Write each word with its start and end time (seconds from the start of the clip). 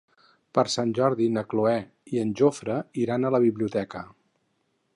Per 0.57 0.61
Sant 0.75 0.93
Jordi 0.99 1.27
na 1.35 1.43
Cloè 1.51 1.75
i 2.15 2.21
en 2.23 2.31
Jofre 2.41 2.79
iran 3.05 3.27
a 3.27 3.33
la 3.37 3.43
biblioteca. 3.47 4.03